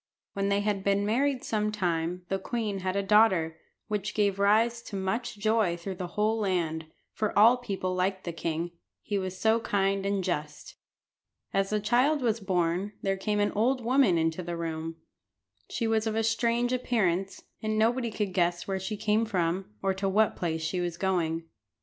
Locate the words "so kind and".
9.39-10.23